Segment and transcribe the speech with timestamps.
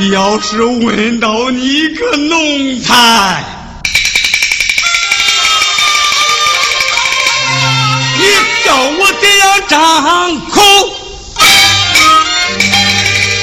[0.00, 3.44] 要是问到你个奴才，
[8.16, 8.24] 你
[8.64, 10.62] 叫我怎样张口，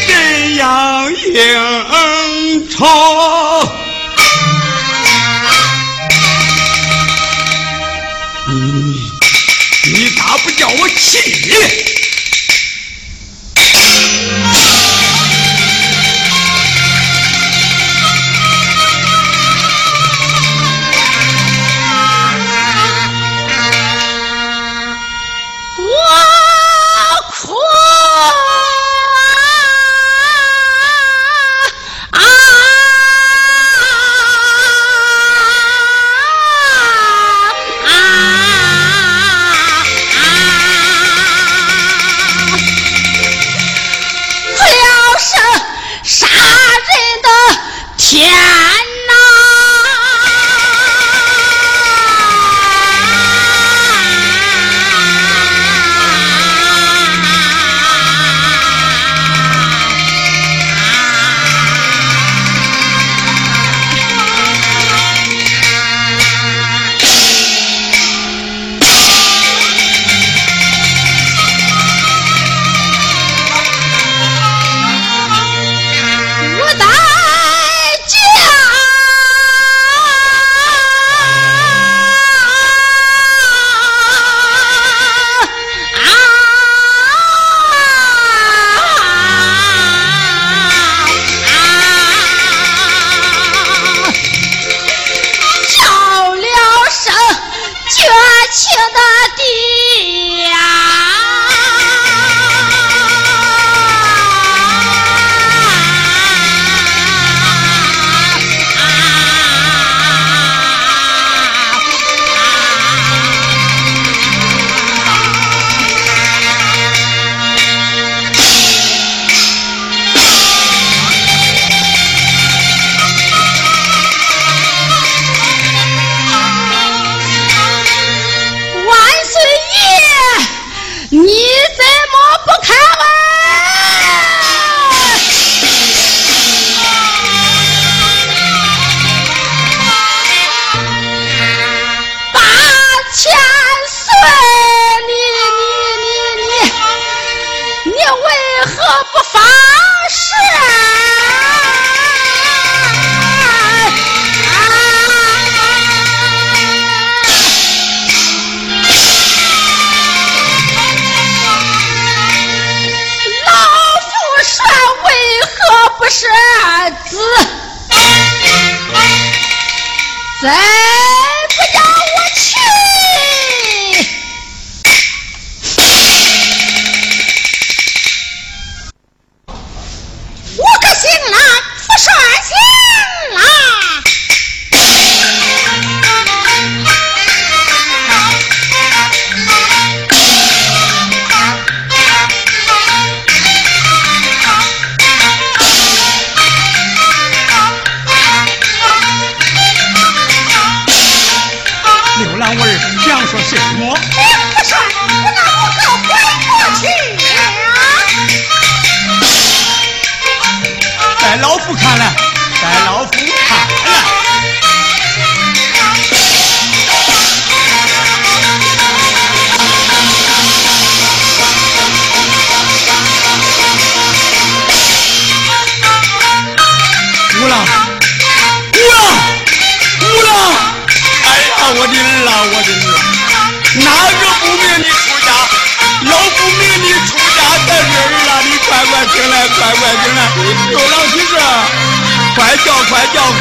[0.08, 2.86] 怎样应酬？
[8.48, 8.54] 你
[9.92, 11.20] 你咋不叫我气？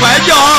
[0.05, 0.54] 白叫！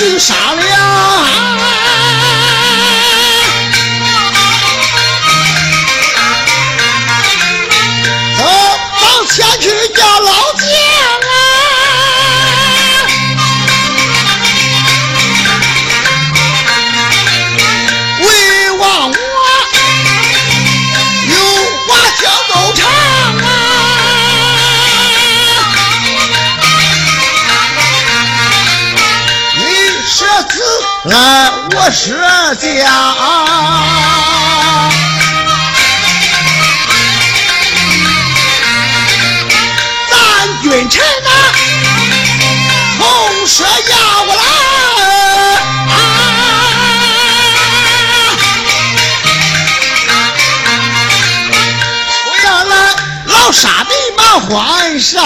[0.00, 1.59] 这是啥玩意儿
[31.10, 32.14] 来，我说
[32.54, 32.86] 箭。
[40.08, 40.12] 咱
[40.62, 41.30] 君臣呐，
[42.96, 43.02] 同
[43.44, 43.90] 射一。
[52.24, 52.74] 不要来，
[53.26, 55.20] 老傻的马环山。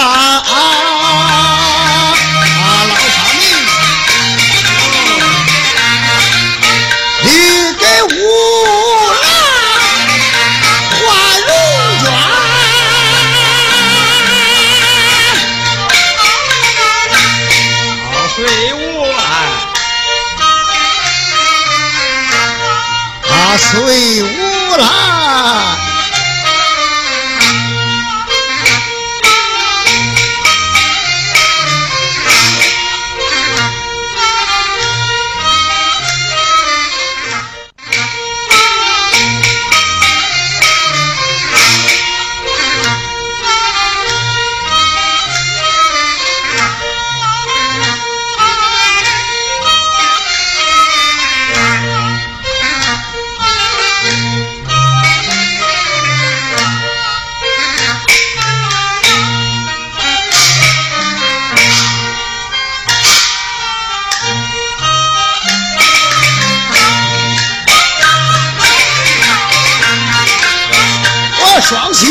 [71.95, 72.01] 大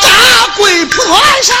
[0.00, 1.02] 诈鬼菩
[1.42, 1.54] 萨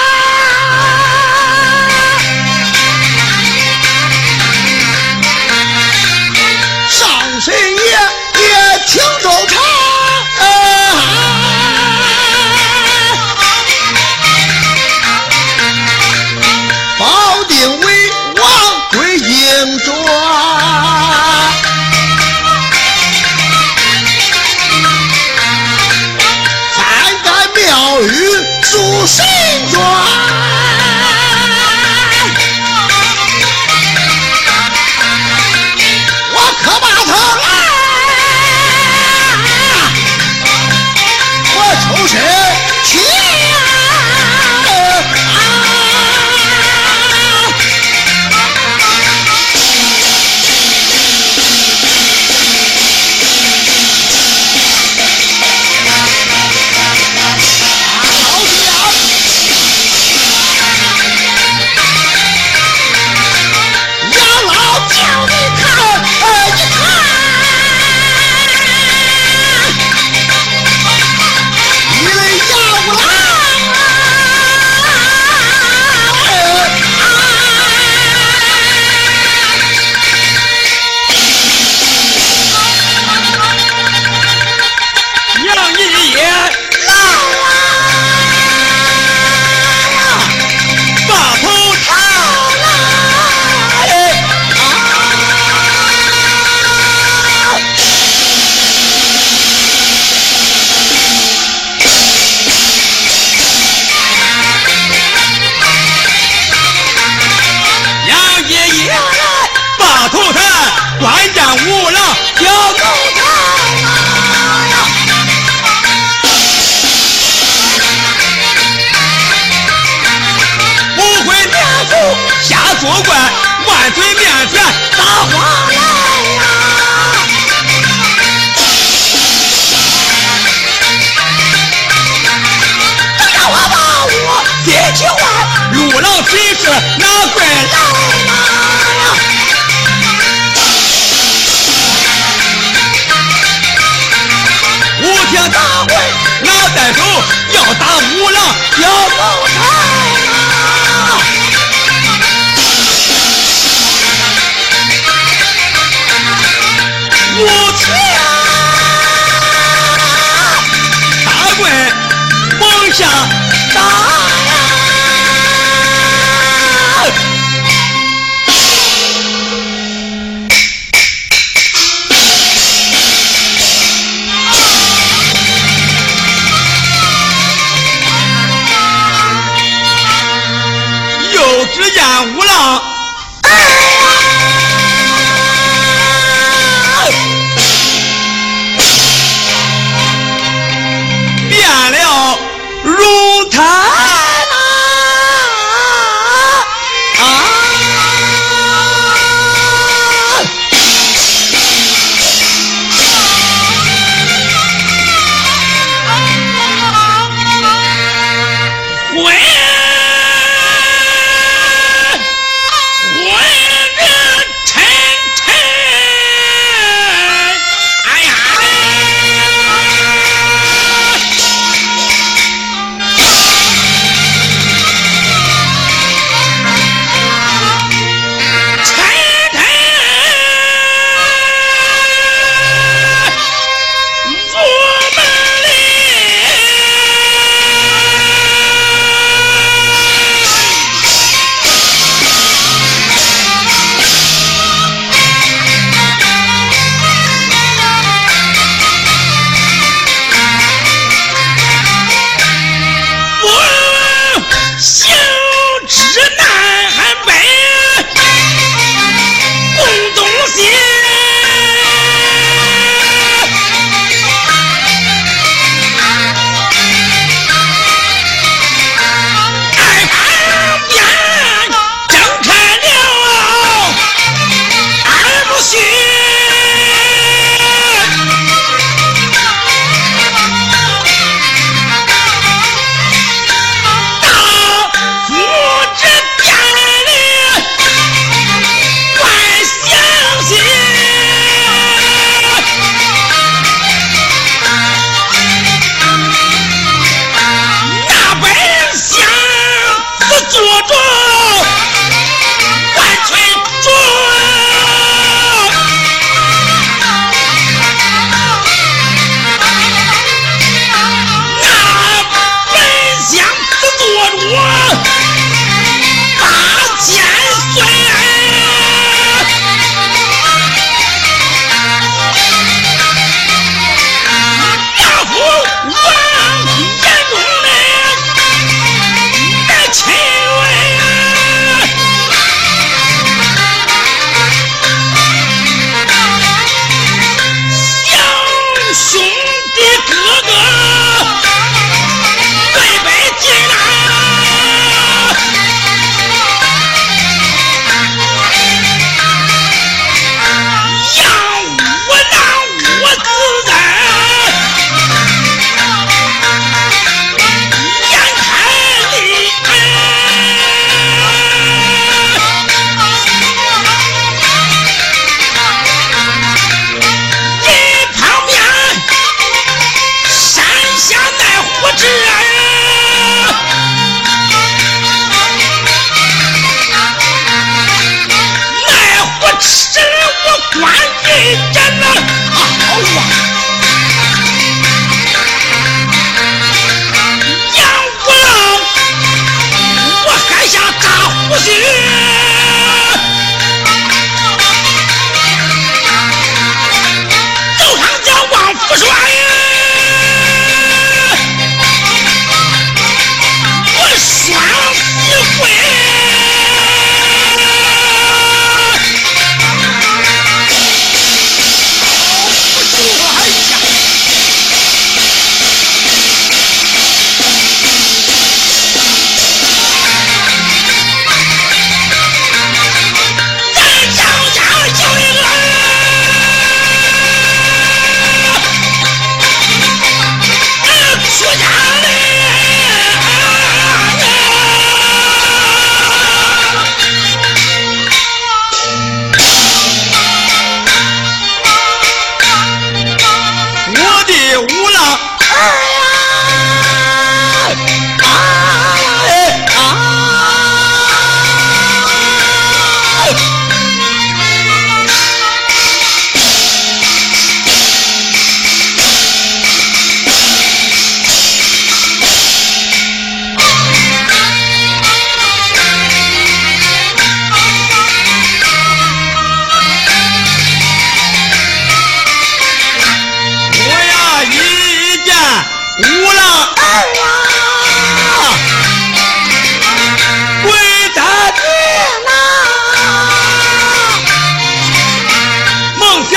[6.88, 7.90] 上神爷
[8.40, 9.75] 爷请众察
[28.70, 29.26] 祖孙
[29.70, 30.85] 传。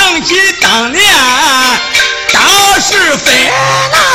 [0.09, 1.03] 想起当年，
[2.33, 2.41] 当
[2.81, 4.08] 时飞啦。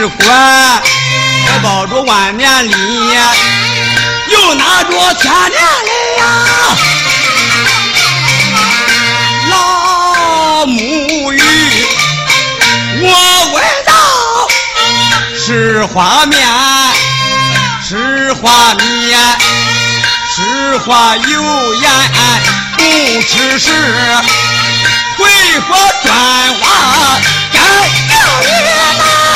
[0.00, 0.82] 只管
[1.44, 2.72] 我保住万年里，
[4.30, 6.24] 又拿着千年里呀，
[9.50, 11.42] 老母鱼，
[13.02, 13.06] 我
[13.52, 13.92] 问道
[15.38, 16.48] 是花面，
[17.86, 19.18] 是花面，
[20.34, 21.90] 是花有眼，
[22.78, 23.70] 不吃是
[25.18, 25.28] 葵
[25.68, 26.08] 花砖
[26.54, 27.20] 花
[27.52, 27.60] 干
[28.08, 28.48] 了鱼。
[28.48, 29.29] 上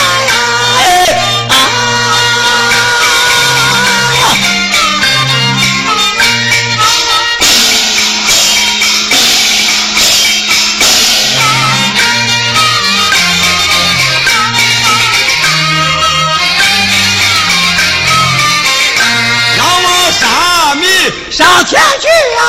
[21.75, 22.07] 前去
[22.39, 22.41] 啊，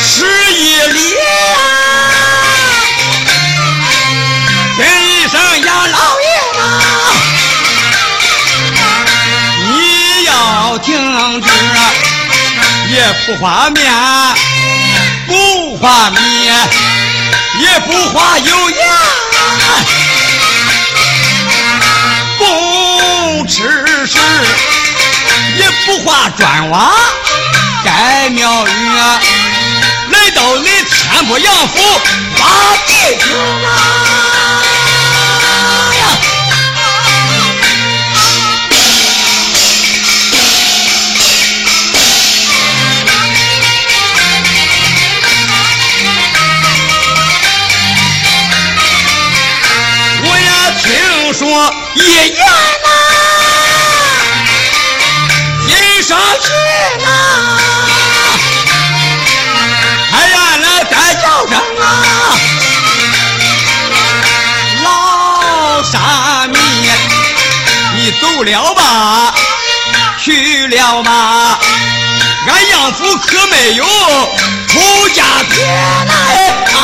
[0.00, 1.14] 十一里
[1.54, 1.56] 啊，
[4.76, 6.26] 跟一声杨老爷
[6.58, 6.62] 啊，
[9.68, 11.48] 你要听旨，
[12.88, 12.94] 也
[13.26, 13.94] 不画面，
[15.28, 16.20] 不画面，
[17.60, 18.78] 也不画油盐，
[22.38, 24.18] 不吃食。
[25.86, 26.92] 不画砖瓦
[27.84, 28.70] 盖庙宇，
[30.10, 31.78] 来到你天波杨府
[32.38, 33.30] 挖地坑
[33.62, 33.68] 呀！
[50.22, 50.48] 我也
[50.82, 50.84] 听
[51.32, 51.40] 说
[51.94, 52.36] 一言
[52.84, 52.99] 呐。
[56.10, 56.50] 上去
[57.04, 57.06] 呐！
[60.10, 61.84] 还原来再叫声啊！
[64.82, 66.58] 老沙弥，
[67.94, 69.32] 你走了吧，
[70.18, 71.60] 去了吧？
[72.48, 73.84] 俺杨府可没有
[74.66, 76.12] 出家撇来
[76.74, 76.76] 啊！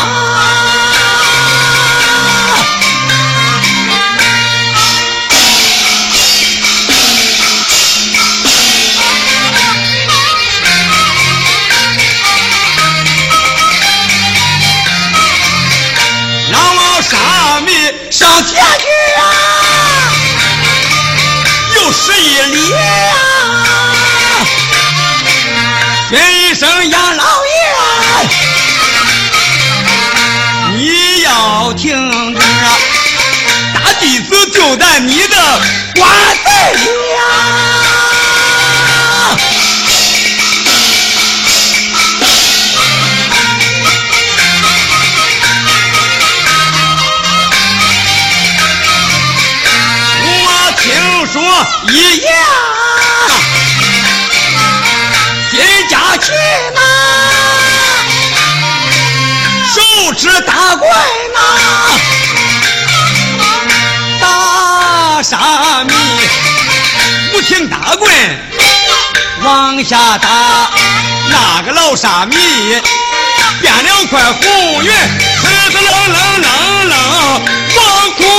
[18.16, 18.86] 上前去
[19.20, 19.22] 啊，
[21.74, 22.80] 又是一里啊，
[26.08, 27.52] 尊一声杨老爷，
[30.78, 32.40] 你要听着，
[33.74, 35.36] 大弟子就在你的
[35.96, 36.08] 棺
[36.42, 36.80] 材里
[37.12, 37.65] 呀。
[51.88, 52.32] 一样，
[55.50, 56.32] 金家去
[56.74, 56.80] 呐，
[59.74, 59.76] 手
[60.14, 60.90] 持大棍
[61.34, 61.38] 呐，
[64.20, 65.92] 打沙弥，
[67.32, 68.10] 不听大棍
[69.42, 70.70] 往下打，
[71.28, 72.36] 那个老沙弥
[73.60, 76.94] 变了块红云，呲呲楞楞楞楞
[77.76, 78.35] 往哭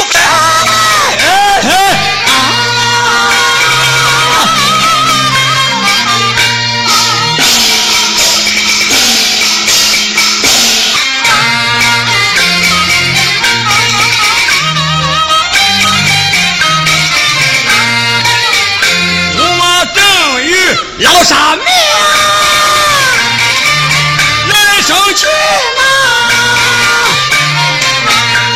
[21.28, 21.62] 老沙弥，
[24.48, 25.26] 人生气
[25.76, 25.82] 呐！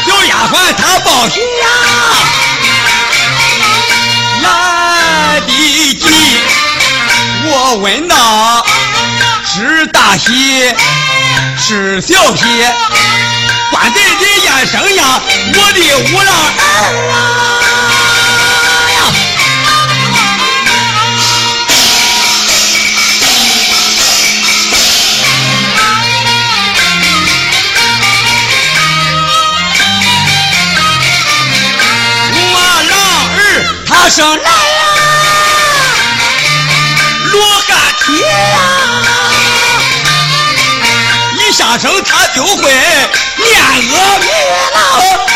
[0.08, 1.66] 有丫鬟她报喜呀，
[4.44, 4.46] 来
[5.42, 5.50] 的
[5.96, 6.06] 急。
[7.44, 8.66] 我问道：
[9.46, 10.74] 是大喜
[11.60, 12.46] 是小喜？
[13.70, 15.22] 官贼的燕生呀，
[15.54, 15.80] 我的
[16.14, 16.66] 五郎儿
[17.12, 17.16] 啊
[34.12, 34.50] 上来呀，
[37.32, 38.60] 罗汉铁呀，
[41.40, 42.70] 一下生他就会
[43.38, 45.31] 念阿弥了。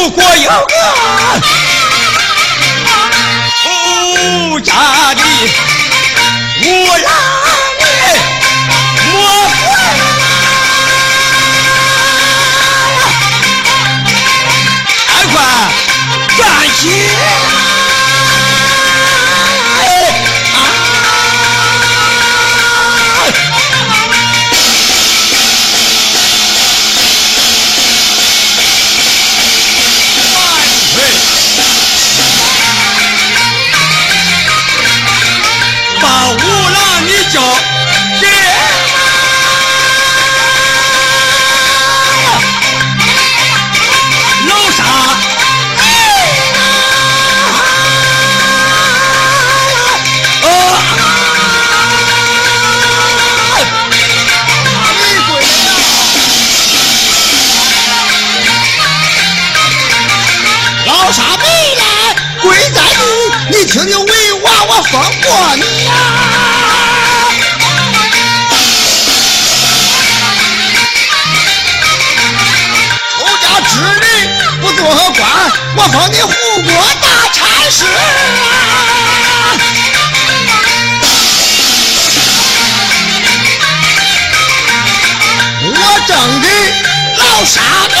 [0.00, 0.74] 如果有个
[3.62, 4.72] 出家
[5.14, 5.22] 的
[6.62, 7.37] 无郎
[37.38, 37.77] 郎
[75.90, 77.96] 说，你护国大差事啊！
[85.60, 85.72] 我
[86.06, 86.46] 正的
[87.16, 87.94] 老傻逼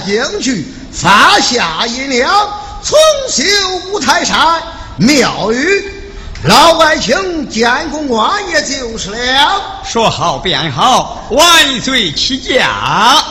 [0.00, 2.30] 京剧，发下银两，
[2.82, 3.42] 重修
[3.90, 4.62] 五台山
[4.96, 5.90] 庙宇，
[6.44, 9.80] 老百姓见公官也就是了。
[9.84, 13.22] 说好便好，万岁起驾。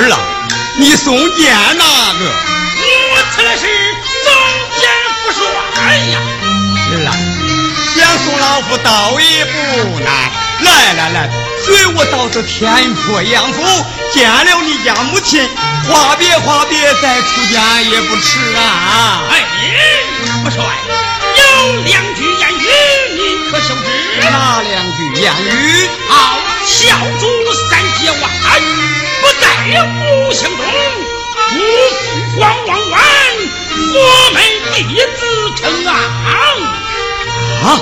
[0.00, 0.18] 儿啊，
[0.76, 1.84] 你送见那
[2.14, 2.20] 个？
[3.12, 3.66] 我此来是
[4.24, 4.32] 封
[4.78, 4.88] 建
[5.24, 5.42] 不帅
[5.96, 6.18] 呀！
[6.92, 7.12] 儿啊，
[7.94, 10.08] 想送老夫倒也不难。
[10.60, 11.30] 来来来，
[11.64, 13.62] 随我到这天坡杨府，
[14.12, 15.48] 见了你家母亲，
[15.88, 19.22] 话别话别，再出家也不迟啊！
[19.30, 19.44] 哎，
[20.44, 20.62] 不帅，
[21.36, 22.68] 有两句言语
[23.14, 24.30] 你可晓知？
[24.30, 25.88] 哪两句言语？
[26.08, 27.26] 好，小主
[27.70, 27.80] 三
[29.70, 30.66] 也不姓东
[31.48, 31.58] 不
[31.94, 33.02] 负皇望关
[33.94, 34.42] 我们
[34.74, 35.20] 弟子
[35.56, 35.86] 承恩
[37.62, 37.80] 啊。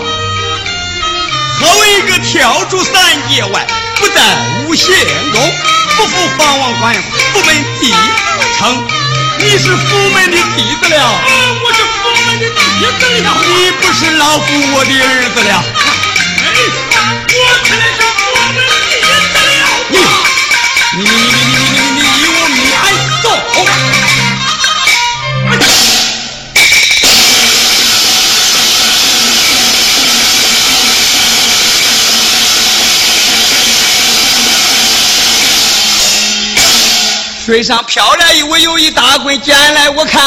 [1.61, 2.95] 好一个跳出三
[3.29, 4.21] 界外不在
[4.67, 4.95] 五行
[5.33, 5.41] 沟
[5.97, 6.95] 不负皇王官
[7.35, 7.97] 我门弟子
[8.59, 8.87] 称
[9.41, 11.23] 你是佛门的弟子了。
[11.65, 13.37] 我是佛门的弟子了。
[13.47, 15.78] 你不是老夫我的儿子了。
[37.49, 40.21] 水上漂来一位，有一大棍捡来我看。